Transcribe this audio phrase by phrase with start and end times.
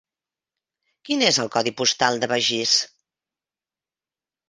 [1.09, 2.75] Quin és el codi postal de Begís?